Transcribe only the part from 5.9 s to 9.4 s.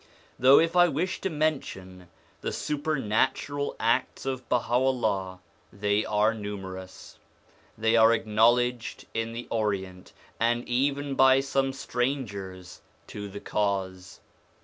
are numerous; they are acknowledged in